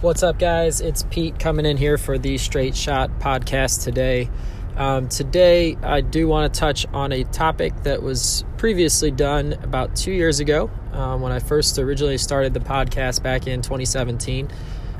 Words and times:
What's 0.00 0.22
up, 0.22 0.38
guys? 0.38 0.80
It's 0.80 1.02
Pete 1.10 1.40
coming 1.40 1.66
in 1.66 1.76
here 1.76 1.98
for 1.98 2.18
the 2.18 2.38
Straight 2.38 2.76
Shot 2.76 3.10
podcast 3.18 3.82
today. 3.82 4.30
Um, 4.76 5.08
today, 5.08 5.76
I 5.82 6.02
do 6.02 6.28
want 6.28 6.54
to 6.54 6.60
touch 6.60 6.86
on 6.92 7.10
a 7.10 7.24
topic 7.24 7.74
that 7.82 8.00
was 8.00 8.44
previously 8.56 9.10
done 9.10 9.54
about 9.64 9.96
two 9.96 10.12
years 10.12 10.38
ago 10.38 10.70
um, 10.92 11.20
when 11.20 11.32
I 11.32 11.40
first 11.40 11.80
originally 11.80 12.16
started 12.16 12.54
the 12.54 12.60
podcast 12.60 13.24
back 13.24 13.48
in 13.48 13.60
2017. 13.60 14.48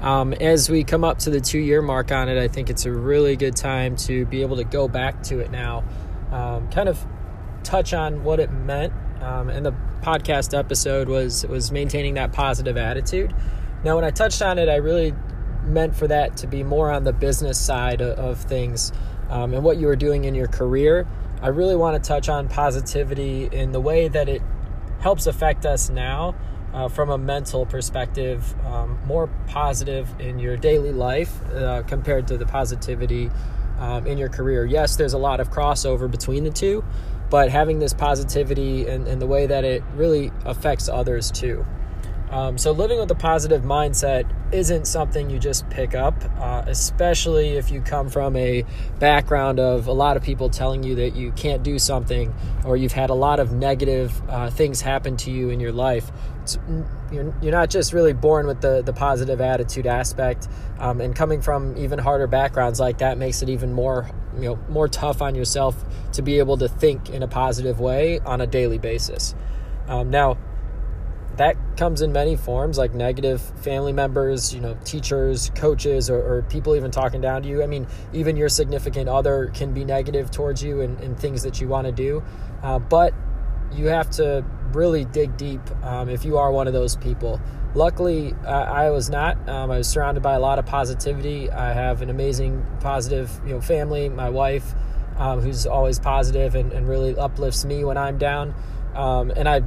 Um, 0.00 0.32
as 0.34 0.68
we 0.68 0.84
come 0.84 1.04
up 1.04 1.18
to 1.20 1.30
the 1.30 1.40
two 1.40 1.58
year 1.58 1.80
mark 1.80 2.12
on 2.12 2.28
it, 2.28 2.38
I 2.38 2.48
think 2.48 2.70
it's 2.70 2.84
a 2.84 2.92
really 2.92 3.36
good 3.36 3.56
time 3.56 3.96
to 3.96 4.26
be 4.26 4.42
able 4.42 4.56
to 4.56 4.64
go 4.64 4.88
back 4.88 5.22
to 5.24 5.40
it 5.40 5.50
now, 5.50 5.84
um, 6.30 6.68
kind 6.70 6.88
of 6.88 7.04
touch 7.62 7.94
on 7.94 8.24
what 8.24 8.40
it 8.40 8.52
meant. 8.52 8.92
Um, 9.22 9.48
and 9.48 9.64
the 9.64 9.74
podcast 10.02 10.56
episode 10.56 11.08
was 11.08 11.46
was 11.46 11.72
maintaining 11.72 12.14
that 12.14 12.32
positive 12.32 12.76
attitude. 12.76 13.34
Now, 13.84 13.96
when 13.96 14.04
I 14.04 14.10
touched 14.10 14.42
on 14.42 14.58
it, 14.58 14.68
I 14.68 14.76
really 14.76 15.14
meant 15.64 15.96
for 15.96 16.06
that 16.08 16.36
to 16.38 16.46
be 16.46 16.62
more 16.62 16.90
on 16.90 17.04
the 17.04 17.12
business 17.12 17.58
side 17.58 18.00
of, 18.00 18.18
of 18.18 18.38
things 18.38 18.92
um, 19.30 19.54
and 19.54 19.64
what 19.64 19.78
you 19.78 19.86
were 19.86 19.96
doing 19.96 20.24
in 20.24 20.34
your 20.34 20.46
career. 20.46 21.06
I 21.40 21.48
really 21.48 21.76
want 21.76 22.02
to 22.02 22.06
touch 22.06 22.28
on 22.28 22.48
positivity 22.48 23.48
in 23.50 23.72
the 23.72 23.80
way 23.80 24.08
that 24.08 24.28
it 24.28 24.42
helps 25.00 25.26
affect 25.26 25.66
us 25.66 25.90
now 25.90 26.34
uh, 26.74 26.88
from 26.88 27.08
a 27.08 27.16
mental 27.16 27.64
perspective, 27.64 28.54
um, 28.66 28.98
more 29.06 29.28
positive 29.46 30.08
in 30.20 30.38
your 30.38 30.56
daily 30.56 30.92
life 30.92 31.32
uh, 31.52 31.82
compared 31.84 32.26
to 32.28 32.36
the 32.36 32.44
positivity 32.44 33.30
um, 33.78 34.06
in 34.06 34.18
your 34.18 34.28
career. 34.28 34.64
Yes, 34.64 34.96
there's 34.96 35.12
a 35.12 35.18
lot 35.18 35.40
of 35.40 35.50
crossover 35.50 36.10
between 36.10 36.42
the 36.42 36.50
two, 36.50 36.84
but 37.30 37.48
having 37.48 37.78
this 37.78 37.94
positivity 37.94 38.88
and, 38.88 39.06
and 39.06 39.22
the 39.22 39.26
way 39.26 39.46
that 39.46 39.64
it 39.64 39.82
really 39.94 40.32
affects 40.44 40.88
others 40.88 41.30
too. 41.30 41.64
Um, 42.30 42.58
so, 42.58 42.72
living 42.72 42.98
with 42.98 43.10
a 43.12 43.16
positive 43.16 43.62
mindset 43.62 44.28
isn't 44.54 44.86
something 44.86 45.28
you 45.28 45.38
just 45.38 45.68
pick 45.68 45.94
up, 45.94 46.14
uh, 46.38 46.62
especially 46.66 47.56
if 47.56 47.72
you 47.72 47.80
come 47.80 48.08
from 48.08 48.36
a 48.36 48.64
background 49.00 49.58
of 49.58 49.88
a 49.88 49.92
lot 49.92 50.16
of 50.16 50.22
people 50.22 50.48
telling 50.48 50.84
you 50.84 50.94
that 50.94 51.16
you 51.16 51.32
can't 51.32 51.64
do 51.64 51.78
something 51.78 52.32
or 52.64 52.76
you've 52.76 52.92
had 52.92 53.10
a 53.10 53.14
lot 53.14 53.40
of 53.40 53.52
negative 53.52 54.22
uh, 54.30 54.48
things 54.48 54.80
happen 54.80 55.16
to 55.16 55.30
you 55.30 55.50
in 55.50 55.58
your 55.58 55.72
life. 55.72 56.10
You're, 57.10 57.34
you're 57.42 57.52
not 57.52 57.68
just 57.68 57.92
really 57.92 58.12
born 58.12 58.46
with 58.46 58.60
the, 58.60 58.82
the 58.82 58.92
positive 58.92 59.40
attitude 59.40 59.86
aspect, 59.86 60.46
um, 60.78 61.00
and 61.00 61.16
coming 61.16 61.42
from 61.42 61.76
even 61.76 61.98
harder 61.98 62.26
backgrounds 62.26 62.78
like 62.78 62.98
that 62.98 63.18
makes 63.18 63.42
it 63.42 63.48
even 63.48 63.72
more 63.72 64.10
you 64.36 64.42
know 64.42 64.58
more 64.68 64.88
tough 64.88 65.22
on 65.22 65.34
yourself 65.34 65.84
to 66.12 66.22
be 66.22 66.38
able 66.38 66.58
to 66.58 66.68
think 66.68 67.08
in 67.10 67.22
a 67.22 67.28
positive 67.28 67.80
way 67.80 68.20
on 68.20 68.40
a 68.40 68.46
daily 68.46 68.78
basis. 68.78 69.34
Um, 69.88 70.10
now, 70.10 70.38
that 71.36 71.56
comes 71.76 72.02
in 72.02 72.12
many 72.12 72.36
forms 72.36 72.78
like 72.78 72.94
negative 72.94 73.40
family 73.60 73.92
members 73.92 74.54
you 74.54 74.60
know 74.60 74.76
teachers 74.84 75.50
coaches 75.54 76.08
or, 76.10 76.18
or, 76.18 76.42
people 76.42 76.76
even 76.76 76.90
talking 76.90 77.20
down 77.20 77.42
to 77.42 77.48
you. 77.48 77.62
I 77.62 77.66
mean 77.66 77.86
even 78.12 78.36
your 78.36 78.48
significant 78.48 79.08
other 79.08 79.50
can 79.54 79.72
be 79.72 79.84
negative 79.84 80.30
towards 80.30 80.62
you 80.62 80.80
and, 80.80 81.18
things 81.18 81.42
that 81.42 81.60
you 81.60 81.68
want 81.68 81.86
to 81.86 81.92
do. 81.92 82.22
Uh, 82.62 82.78
but 82.78 83.14
you 83.72 83.86
have 83.86 84.10
to 84.10 84.44
really 84.72 85.04
dig 85.04 85.36
deep 85.36 85.60
um, 85.84 86.08
if 86.08 86.24
you 86.24 86.38
are 86.38 86.50
one 86.50 86.66
of 86.66 86.72
those 86.72 86.96
people. 86.96 87.40
Luckily 87.74 88.34
i, 88.46 88.86
I 88.86 88.90
was 88.90 89.10
not. 89.10 89.36
Um, 89.48 89.70
i 89.70 89.78
was 89.78 89.88
surrounded 89.88 90.22
by 90.22 90.34
a 90.34 90.40
lot 90.40 90.58
of 90.58 90.66
positivity. 90.66 91.50
I 91.50 91.72
have 91.72 92.02
an 92.02 92.10
amazing 92.10 92.64
positive 92.80 93.30
you 93.46 93.54
know 93.54 93.60
family 93.60 94.08
my 94.08 94.30
wife 94.30 94.74
um, 95.16 95.40
who's 95.40 95.66
always 95.66 95.98
positive 95.98 96.54
and, 96.56 96.72
and, 96.72 96.88
really 96.88 97.16
uplifts 97.16 97.64
me 97.64 97.84
when 97.84 97.96
i'm 97.96 98.18
down. 98.18 98.54
Um, 98.94 99.30
and 99.30 99.48
i 99.48 99.62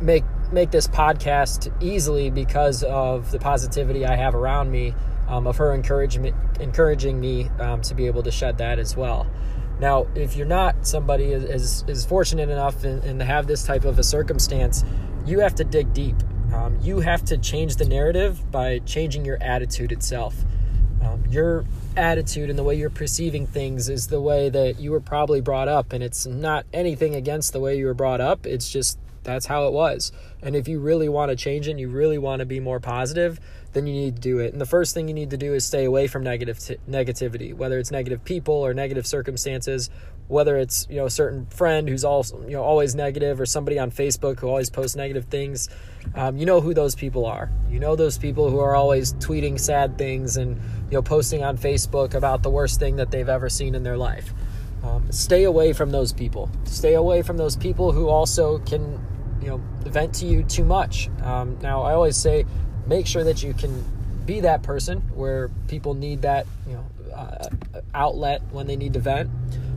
make 0.00 0.24
make 0.52 0.70
this 0.70 0.86
podcast 0.86 1.72
easily 1.82 2.30
because 2.30 2.82
of 2.84 3.30
the 3.30 3.38
positivity 3.38 4.04
I 4.06 4.16
have 4.16 4.34
around 4.34 4.70
me, 4.70 4.94
um, 5.28 5.46
of 5.46 5.56
her 5.56 5.74
encouragement, 5.74 6.36
encouraging 6.60 7.20
me 7.20 7.48
um, 7.58 7.82
to 7.82 7.94
be 7.94 8.06
able 8.06 8.22
to 8.22 8.30
shed 8.30 8.58
that 8.58 8.78
as 8.78 8.96
well. 8.96 9.26
Now, 9.80 10.06
if 10.14 10.36
you're 10.36 10.46
not 10.46 10.86
somebody 10.86 11.32
is 11.32 11.84
is 11.88 12.06
fortunate 12.06 12.48
enough 12.48 12.84
and, 12.84 13.02
and 13.02 13.18
to 13.18 13.24
have 13.24 13.46
this 13.46 13.64
type 13.64 13.84
of 13.84 13.98
a 13.98 14.04
circumstance, 14.04 14.84
you 15.26 15.40
have 15.40 15.54
to 15.56 15.64
dig 15.64 15.92
deep. 15.92 16.16
Um, 16.54 16.78
you 16.82 17.00
have 17.00 17.24
to 17.26 17.38
change 17.38 17.76
the 17.76 17.84
narrative 17.84 18.50
by 18.52 18.78
changing 18.80 19.24
your 19.24 19.42
attitude 19.42 19.90
itself. 19.90 20.36
Um, 21.02 21.24
your 21.28 21.64
attitude 21.96 22.50
and 22.50 22.58
the 22.58 22.62
way 22.62 22.76
you're 22.76 22.90
perceiving 22.90 23.46
things 23.46 23.88
is 23.88 24.06
the 24.06 24.20
way 24.20 24.48
that 24.48 24.78
you 24.78 24.92
were 24.92 25.00
probably 25.00 25.40
brought 25.40 25.68
up, 25.68 25.92
and 25.92 26.02
it's 26.02 26.26
not 26.26 26.66
anything 26.72 27.14
against 27.14 27.52
the 27.52 27.60
way 27.60 27.76
you 27.76 27.86
were 27.86 27.94
brought 27.94 28.20
up. 28.20 28.46
It's 28.46 28.70
just 28.70 28.98
that's 29.24 29.46
how 29.46 29.66
it 29.66 29.72
was. 29.72 30.12
And 30.42 30.54
if 30.54 30.68
you 30.68 30.78
really 30.78 31.08
want 31.08 31.30
to 31.30 31.36
change 31.36 31.66
it 31.66 31.72
and 31.72 31.80
you 31.80 31.88
really 31.88 32.18
want 32.18 32.40
to 32.40 32.46
be 32.46 32.60
more 32.60 32.80
positive, 32.80 33.40
then 33.72 33.86
you 33.86 33.92
need 33.92 34.16
to 34.16 34.22
do 34.22 34.38
it. 34.38 34.52
And 34.52 34.60
the 34.60 34.66
first 34.66 34.94
thing 34.94 35.08
you 35.08 35.14
need 35.14 35.30
to 35.30 35.36
do 35.36 35.54
is 35.54 35.64
stay 35.64 35.84
away 35.84 36.06
from 36.06 36.22
negative 36.22 36.58
t- 36.58 36.76
negativity, 36.88 37.54
whether 37.54 37.78
it's 37.78 37.90
negative 37.90 38.24
people 38.24 38.54
or 38.54 38.72
negative 38.72 39.06
circumstances, 39.06 39.90
whether 40.28 40.56
it's, 40.56 40.86
you 40.88 40.96
know, 40.96 41.06
a 41.06 41.10
certain 41.10 41.46
friend 41.46 41.88
who's 41.88 42.04
also, 42.04 42.40
you 42.42 42.52
know, 42.52 42.62
always 42.62 42.94
negative 42.94 43.40
or 43.40 43.46
somebody 43.46 43.78
on 43.78 43.90
Facebook 43.90 44.40
who 44.40 44.48
always 44.48 44.70
posts 44.70 44.96
negative 44.96 45.24
things. 45.26 45.68
Um, 46.14 46.36
you 46.36 46.46
know 46.46 46.60
who 46.60 46.72
those 46.72 46.94
people 46.94 47.26
are. 47.26 47.50
You 47.68 47.80
know 47.80 47.96
those 47.96 48.16
people 48.16 48.48
who 48.48 48.60
are 48.60 48.74
always 48.74 49.14
tweeting 49.14 49.58
sad 49.58 49.98
things 49.98 50.36
and, 50.36 50.56
you 50.56 50.92
know, 50.92 51.02
posting 51.02 51.42
on 51.42 51.58
Facebook 51.58 52.14
about 52.14 52.42
the 52.42 52.50
worst 52.50 52.78
thing 52.78 52.96
that 52.96 53.10
they've 53.10 53.28
ever 53.28 53.48
seen 53.48 53.74
in 53.74 53.82
their 53.82 53.96
life. 53.96 54.32
Um, 54.82 55.10
stay 55.10 55.44
away 55.44 55.72
from 55.72 55.90
those 55.90 56.12
people. 56.12 56.50
Stay 56.64 56.94
away 56.94 57.22
from 57.22 57.38
those 57.38 57.56
people 57.56 57.92
who 57.92 58.08
also 58.08 58.58
can 58.58 59.00
you 59.44 59.50
know 59.50 59.60
vent 59.80 60.14
to 60.16 60.26
you 60.26 60.42
too 60.42 60.64
much. 60.64 61.10
Um, 61.22 61.58
now, 61.60 61.82
I 61.82 61.92
always 61.92 62.16
say, 62.16 62.46
make 62.86 63.06
sure 63.06 63.24
that 63.24 63.42
you 63.42 63.52
can 63.52 63.84
be 64.24 64.40
that 64.40 64.62
person 64.62 65.00
where 65.14 65.50
people 65.68 65.92
need 65.92 66.22
that 66.22 66.46
you 66.66 66.72
know 66.72 67.14
uh, 67.14 67.48
outlet 67.92 68.42
when 68.50 68.66
they 68.66 68.76
need 68.76 68.94
to 68.94 69.00
vent, 69.00 69.30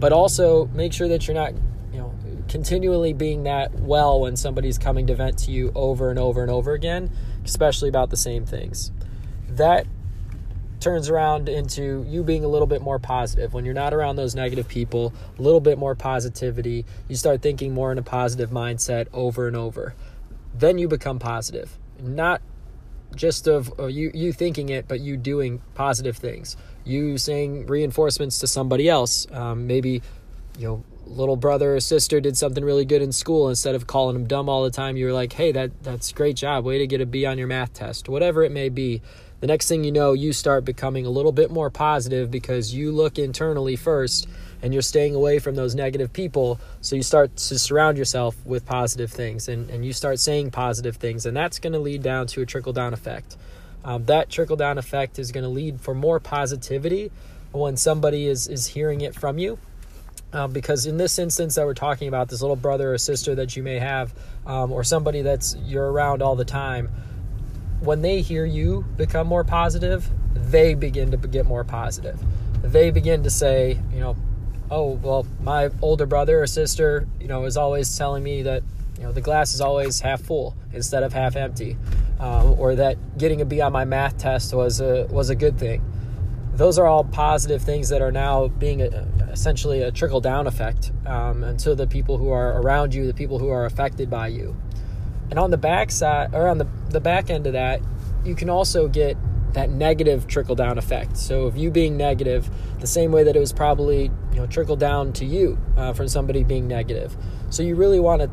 but 0.00 0.12
also 0.12 0.66
make 0.66 0.92
sure 0.92 1.08
that 1.08 1.28
you're 1.28 1.36
not 1.36 1.54
you 1.92 1.98
know 1.98 2.12
continually 2.48 3.12
being 3.12 3.44
that 3.44 3.72
well 3.74 4.20
when 4.20 4.36
somebody's 4.36 4.78
coming 4.78 5.06
to 5.06 5.14
vent 5.14 5.38
to 5.38 5.52
you 5.52 5.70
over 5.76 6.10
and 6.10 6.18
over 6.18 6.42
and 6.42 6.50
over 6.50 6.72
again, 6.72 7.08
especially 7.44 7.88
about 7.88 8.10
the 8.10 8.16
same 8.16 8.44
things. 8.44 8.90
That 9.48 9.86
turns 10.82 11.08
around 11.08 11.48
into 11.48 12.04
you 12.08 12.22
being 12.22 12.44
a 12.44 12.48
little 12.48 12.66
bit 12.66 12.82
more 12.82 12.98
positive. 12.98 13.54
When 13.54 13.64
you're 13.64 13.74
not 13.74 13.94
around 13.94 14.16
those 14.16 14.34
negative 14.34 14.68
people, 14.68 15.12
a 15.38 15.42
little 15.42 15.60
bit 15.60 15.78
more 15.78 15.94
positivity, 15.94 16.84
you 17.08 17.16
start 17.16 17.40
thinking 17.40 17.72
more 17.72 17.92
in 17.92 17.98
a 17.98 18.02
positive 18.02 18.50
mindset 18.50 19.06
over 19.12 19.46
and 19.46 19.56
over. 19.56 19.94
Then 20.54 20.78
you 20.78 20.88
become 20.88 21.18
positive. 21.18 21.78
Not 22.00 22.42
just 23.14 23.46
of 23.46 23.72
you 23.78 24.10
you 24.14 24.32
thinking 24.32 24.68
it, 24.70 24.88
but 24.88 25.00
you 25.00 25.16
doing 25.16 25.62
positive 25.74 26.16
things. 26.16 26.56
You 26.84 27.18
saying 27.18 27.66
reinforcements 27.66 28.38
to 28.40 28.46
somebody 28.46 28.88
else. 28.88 29.26
Um, 29.30 29.66
maybe 29.66 30.02
you 30.58 30.66
know 30.66 30.84
little 31.16 31.36
brother 31.36 31.76
or 31.76 31.80
sister 31.80 32.20
did 32.20 32.36
something 32.36 32.64
really 32.64 32.84
good 32.84 33.02
in 33.02 33.12
school 33.12 33.48
instead 33.48 33.74
of 33.74 33.86
calling 33.86 34.14
them 34.14 34.26
dumb 34.26 34.48
all 34.48 34.62
the 34.62 34.70
time 34.70 34.96
you 34.96 35.06
were 35.06 35.12
like 35.12 35.32
hey 35.32 35.52
that 35.52 35.70
that's 35.82 36.12
great 36.12 36.36
job 36.36 36.64
way 36.64 36.78
to 36.78 36.86
get 36.86 37.00
a 37.00 37.06
b 37.06 37.24
on 37.24 37.38
your 37.38 37.46
math 37.46 37.72
test 37.74 38.08
whatever 38.08 38.42
it 38.42 38.52
may 38.52 38.68
be 38.68 39.00
the 39.42 39.48
next 39.48 39.66
thing 39.66 39.82
you 39.82 39.90
know, 39.90 40.12
you 40.12 40.32
start 40.32 40.64
becoming 40.64 41.04
a 41.04 41.10
little 41.10 41.32
bit 41.32 41.50
more 41.50 41.68
positive 41.68 42.30
because 42.30 42.72
you 42.72 42.92
look 42.92 43.18
internally 43.18 43.74
first 43.74 44.28
and 44.62 44.72
you're 44.72 44.82
staying 44.82 45.16
away 45.16 45.40
from 45.40 45.56
those 45.56 45.74
negative 45.74 46.12
people. 46.12 46.60
So 46.80 46.94
you 46.94 47.02
start 47.02 47.36
to 47.36 47.58
surround 47.58 47.98
yourself 47.98 48.36
with 48.46 48.64
positive 48.64 49.10
things 49.10 49.48
and, 49.48 49.68
and 49.68 49.84
you 49.84 49.92
start 49.92 50.20
saying 50.20 50.52
positive 50.52 50.94
things, 50.94 51.26
and 51.26 51.36
that's 51.36 51.58
going 51.58 51.72
to 51.72 51.80
lead 51.80 52.04
down 52.04 52.28
to 52.28 52.42
a 52.42 52.46
trickle 52.46 52.72
down 52.72 52.94
effect. 52.94 53.36
Um, 53.84 54.04
that 54.04 54.30
trickle 54.30 54.54
down 54.54 54.78
effect 54.78 55.18
is 55.18 55.32
going 55.32 55.42
to 55.42 55.50
lead 55.50 55.80
for 55.80 55.92
more 55.92 56.20
positivity 56.20 57.10
when 57.50 57.76
somebody 57.76 58.28
is, 58.28 58.46
is 58.46 58.68
hearing 58.68 59.00
it 59.00 59.12
from 59.12 59.38
you. 59.38 59.58
Um, 60.32 60.52
because 60.52 60.86
in 60.86 60.96
this 60.96 61.18
instance 61.18 61.56
that 61.56 61.66
we're 61.66 61.74
talking 61.74 62.08
about, 62.08 62.28
this 62.28 62.40
little 62.40 62.56
brother 62.56 62.94
or 62.94 62.98
sister 62.98 63.34
that 63.34 63.54
you 63.56 63.62
may 63.62 63.78
have, 63.78 64.14
um, 64.46 64.72
or 64.72 64.82
somebody 64.82 65.22
that's 65.22 65.54
you're 65.56 65.90
around 65.90 66.22
all 66.22 66.36
the 66.36 66.44
time, 66.44 66.90
when 67.80 68.00
they 68.00 68.22
hear 68.22 68.44
you 68.44 68.84
become 68.96 69.26
more 69.26 69.44
positive, 69.44 70.08
they 70.34 70.74
begin 70.74 71.10
to 71.10 71.16
get 71.16 71.46
more 71.46 71.64
positive. 71.64 72.18
They 72.62 72.90
begin 72.90 73.24
to 73.24 73.30
say, 73.30 73.78
you 73.92 74.00
know, 74.00 74.16
oh, 74.70 74.92
well, 75.02 75.26
my 75.42 75.70
older 75.82 76.06
brother 76.06 76.42
or 76.42 76.46
sister, 76.46 77.06
you 77.20 77.28
know, 77.28 77.44
is 77.44 77.56
always 77.56 77.96
telling 77.98 78.22
me 78.22 78.42
that, 78.42 78.62
you 78.96 79.02
know, 79.02 79.12
the 79.12 79.20
glass 79.20 79.52
is 79.52 79.60
always 79.60 80.00
half 80.00 80.22
full 80.22 80.56
instead 80.72 81.02
of 81.02 81.12
half 81.12 81.36
empty, 81.36 81.76
um, 82.20 82.54
or 82.58 82.76
that 82.76 83.18
getting 83.18 83.40
a 83.40 83.44
B 83.44 83.60
on 83.60 83.72
my 83.72 83.84
math 83.84 84.16
test 84.16 84.54
was 84.54 84.80
a 84.80 85.06
was 85.10 85.28
a 85.28 85.34
good 85.34 85.58
thing. 85.58 85.82
Those 86.62 86.78
are 86.78 86.86
all 86.86 87.02
positive 87.02 87.60
things 87.60 87.88
that 87.88 88.00
are 88.00 88.12
now 88.12 88.46
being 88.46 88.82
a, 88.82 88.86
essentially 89.32 89.82
a 89.82 89.90
trickle 89.90 90.20
down 90.20 90.46
effect 90.46 90.92
um, 91.06 91.42
until 91.42 91.74
the 91.74 91.88
people 91.88 92.18
who 92.18 92.30
are 92.30 92.60
around 92.60 92.94
you, 92.94 93.04
the 93.04 93.12
people 93.12 93.40
who 93.40 93.48
are 93.48 93.64
affected 93.64 94.08
by 94.08 94.28
you. 94.28 94.56
And 95.28 95.40
on 95.40 95.50
the 95.50 95.56
back 95.56 95.90
side, 95.90 96.32
or 96.32 96.46
on 96.46 96.58
the, 96.58 96.68
the 96.90 97.00
back 97.00 97.30
end 97.30 97.48
of 97.48 97.54
that, 97.54 97.80
you 98.24 98.36
can 98.36 98.48
also 98.48 98.86
get 98.86 99.16
that 99.54 99.70
negative 99.70 100.28
trickle 100.28 100.54
down 100.54 100.78
effect. 100.78 101.16
So 101.16 101.48
if 101.48 101.56
you 101.56 101.68
being 101.68 101.96
negative, 101.96 102.48
the 102.78 102.86
same 102.86 103.10
way 103.10 103.24
that 103.24 103.34
it 103.34 103.40
was 103.40 103.52
probably 103.52 104.12
you 104.30 104.36
know 104.36 104.46
trickle 104.46 104.76
down 104.76 105.12
to 105.14 105.24
you 105.24 105.58
uh, 105.76 105.94
from 105.94 106.06
somebody 106.06 106.44
being 106.44 106.68
negative. 106.68 107.16
So 107.50 107.64
you 107.64 107.74
really 107.74 107.98
want 107.98 108.22
to 108.22 108.30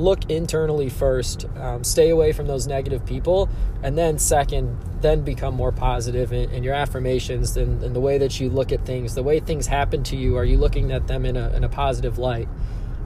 look 0.00 0.28
internally 0.30 0.88
first, 0.88 1.46
um, 1.56 1.84
stay 1.84 2.10
away 2.10 2.32
from 2.32 2.46
those 2.46 2.66
negative 2.66 3.04
people, 3.06 3.48
and 3.82 3.96
then 3.96 4.18
second, 4.18 4.76
then 5.00 5.22
become 5.22 5.54
more 5.54 5.72
positive 5.72 6.32
in, 6.32 6.50
in 6.50 6.62
your 6.62 6.74
affirmations 6.74 7.56
and, 7.56 7.82
and, 7.82 7.94
the 7.94 8.00
way 8.00 8.18
that 8.18 8.40
you 8.40 8.50
look 8.50 8.72
at 8.72 8.84
things, 8.84 9.14
the 9.14 9.22
way 9.22 9.40
things 9.40 9.66
happen 9.66 10.02
to 10.04 10.16
you. 10.16 10.36
Are 10.36 10.44
you 10.44 10.58
looking 10.58 10.92
at 10.92 11.06
them 11.06 11.24
in 11.24 11.36
a, 11.36 11.50
in 11.50 11.64
a 11.64 11.68
positive 11.68 12.18
light? 12.18 12.48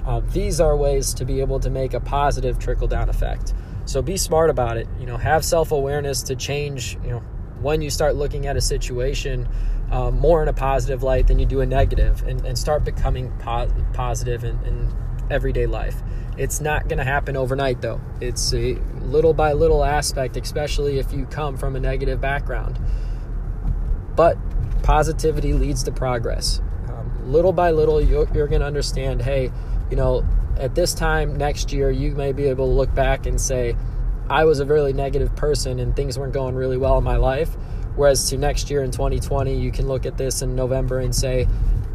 Uh, 0.07 0.21
these 0.33 0.61
are 0.61 0.77
ways 0.77 1.15
to 1.15 1.25
be 1.25 1.41
able 1.41 1.61
to 1.61 1.71
make 1.71 1.95
a 1.95 2.01
positive 2.01 2.59
trickle 2.59 2.89
down 2.89 3.09
effect. 3.09 3.55
So 3.87 4.03
be 4.03 4.17
smart 4.17 4.51
about 4.51 4.77
it. 4.77 4.89
You 4.99 5.07
know, 5.07 5.17
have 5.17 5.45
self 5.45 5.73
awareness 5.73 6.23
to 6.25 6.37
change. 6.37 6.99
You 7.03 7.11
know, 7.11 7.19
when 7.61 7.83
you 7.83 7.91
start 7.91 8.17
looking 8.17 8.47
at 8.47 8.57
a 8.57 8.61
situation 8.61 9.49
um, 9.91 10.19
more 10.19 10.43
in 10.43 10.49
a 10.49 10.53
positive 10.53 11.03
light 11.03 11.27
than 11.27 11.39
you 11.39 11.47
do 11.47 11.61
a 11.61 11.67
negative, 11.67 12.23
and, 12.27 12.45
and 12.45 12.59
start 12.59 12.85
becoming 12.85 13.31
po- 13.39 13.71
positive 13.93 14.45
in, 14.45 14.59
in 14.65 14.93
everyday 15.31 15.67
life. 15.67 15.97
It's 16.37 16.61
not 16.61 16.89
going 16.89 16.99
to 16.99 17.05
happen 17.05 17.37
overnight, 17.37 17.81
though. 17.81 18.01
It's 18.21 18.53
a 18.53 18.75
little 19.01 19.35
by 19.35 19.53
little 19.53 19.85
aspect, 19.85 20.37
especially 20.37 20.99
if 20.99 21.13
you 21.13 21.27
come 21.27 21.57
from 21.57 21.77
a 21.77 21.81
negative 21.81 22.21
background. 22.21 22.79
But 24.17 24.37
positivity 24.83 25.53
leads 25.53 25.85
to 25.85 25.93
progress. 25.93 26.61
Um, 26.89 27.33
little 27.33 27.53
by 27.53 27.71
little, 27.71 28.01
you're, 28.01 28.29
you're 28.35 28.49
going 28.49 28.61
to 28.61 28.67
understand 28.67 29.23
hey, 29.23 29.51
you 29.91 29.97
know, 29.97 30.27
at 30.57 30.75
this 30.75 30.95
time 30.95 31.37
next 31.37 31.73
year, 31.73 31.91
you 31.91 32.13
may 32.13 32.33
be 32.33 32.45
able 32.47 32.67
to 32.67 32.73
look 32.73 32.95
back 32.95 33.27
and 33.27 33.41
say, 33.41 33.77
I 34.29 34.45
was 34.45 34.61
a 34.61 34.67
really 34.67 34.93
negative 34.93 35.35
person 35.37 35.79
and 35.79 35.95
things 35.95 36.19
weren't 36.19 36.33
going 36.33 36.55
really 36.55 36.77
well 36.77 36.99
in 36.99 37.05
my 37.05 37.17
life. 37.17 37.57
Whereas 37.97 38.29
to 38.31 38.39
next 38.39 38.71
year 38.71 38.83
in 38.83 38.91
2020, 38.91 39.55
you 39.55 39.71
can 39.71 39.87
look 39.87 40.07
at 40.07 40.17
this 40.17 40.43
in 40.43 40.57
November 40.57 40.99
and 40.99 41.15
say, 41.15 41.47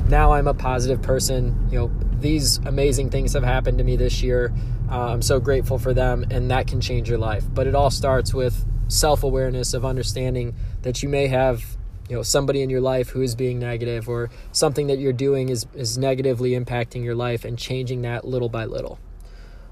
now 0.10 0.34
I'm 0.34 0.48
a 0.48 0.54
positive 0.54 1.02
person. 1.02 1.68
You 1.72 1.80
know, 1.80 1.92
these 2.20 2.58
amazing 2.66 3.10
things 3.10 3.34
have 3.34 3.44
happened 3.44 3.78
to 3.78 3.84
me 3.84 3.96
this 3.96 4.22
year. 4.22 4.54
Uh, 4.92 5.14
I'm 5.14 5.22
so 5.22 5.40
grateful 5.40 5.78
for 5.78 5.94
them, 5.94 6.26
and 6.32 6.50
that 6.52 6.68
can 6.68 6.82
change 6.82 7.10
your 7.10 7.20
life. 7.20 7.46
But 7.54 7.68
it 7.68 7.76
all 7.76 7.92
starts 7.92 8.34
with 8.34 8.66
self 8.88 9.24
awareness 9.24 9.74
of 9.74 9.86
understanding 9.86 10.56
that 10.82 11.04
you 11.04 11.10
may 11.10 11.28
have 11.28 11.64
you 12.10 12.16
know 12.16 12.24
somebody 12.24 12.64
in 12.64 12.70
your 12.70 12.82
life 12.82 13.10
who 13.10 13.22
is 13.22 13.36
being 13.36 13.60
negative 13.60 14.10
or 14.10 14.32
something 14.52 14.88
that 14.88 14.98
you're 14.98 15.14
doing 15.14 15.50
is 15.50 15.68
is 15.76 15.98
negatively 15.98 16.52
impacting 16.52 17.04
your 17.04 17.14
life 17.14 17.46
and 17.46 17.58
changing 17.58 18.02
that 18.02 18.26
little 18.26 18.50
by 18.50 18.66
little 18.66 19.00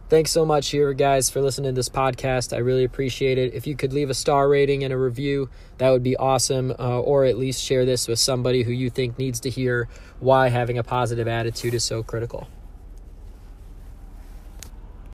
thanks 0.09 0.31
so 0.31 0.45
much 0.45 0.69
here 0.69 0.93
guys 0.93 1.29
for 1.29 1.41
listening 1.41 1.73
to 1.73 1.75
this 1.75 1.89
podcast. 1.89 2.55
I 2.55 2.59
really 2.59 2.83
appreciate 2.83 3.37
it. 3.37 3.53
If 3.53 3.67
you 3.67 3.75
could 3.75 3.93
leave 3.93 4.09
a 4.09 4.13
star 4.13 4.47
rating 4.47 4.83
and 4.83 4.93
a 4.93 4.97
review 4.97 5.49
that 5.77 5.89
would 5.89 6.03
be 6.03 6.15
awesome 6.17 6.71
uh, 6.71 6.99
or 6.99 7.25
at 7.25 7.37
least 7.37 7.63
share 7.63 7.85
this 7.85 8.07
with 8.07 8.19
somebody 8.19 8.63
who 8.63 8.71
you 8.71 8.89
think 8.89 9.17
needs 9.17 9.39
to 9.41 9.49
hear 9.49 9.87
why 10.19 10.49
having 10.49 10.77
a 10.77 10.83
positive 10.83 11.27
attitude 11.27 11.73
is 11.73 11.83
so 11.83 12.03
critical 12.03 12.47